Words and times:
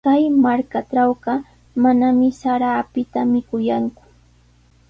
Kay 0.07 0.23
markatrawqa 0.43 1.33
manami 1.83 2.29
sara 2.41 2.69
apita 2.81 3.19
mikuyanku. 3.31 4.03